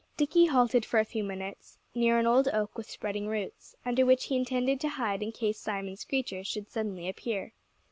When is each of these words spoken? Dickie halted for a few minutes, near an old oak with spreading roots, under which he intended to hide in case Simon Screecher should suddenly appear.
Dickie 0.17 0.47
halted 0.47 0.83
for 0.83 0.97
a 0.99 1.05
few 1.05 1.23
minutes, 1.23 1.77
near 1.93 2.17
an 2.17 2.25
old 2.25 2.47
oak 2.47 2.75
with 2.75 2.89
spreading 2.89 3.27
roots, 3.27 3.75
under 3.85 4.03
which 4.03 4.23
he 4.23 4.35
intended 4.35 4.79
to 4.79 4.89
hide 4.89 5.21
in 5.21 5.31
case 5.31 5.59
Simon 5.59 5.95
Screecher 5.95 6.43
should 6.43 6.71
suddenly 6.71 7.07
appear. 7.07 7.53